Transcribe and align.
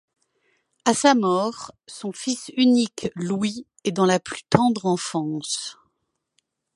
À 0.83 0.95
sa 0.95 1.13
mort, 1.13 1.73
son 1.85 2.11
fils 2.11 2.49
unique 2.57 3.11
Louis 3.13 3.67
est 3.83 3.91
dans 3.91 4.07
la 4.07 4.19
plus 4.19 4.41
tendre 4.49 4.87
enfance. 4.87 5.77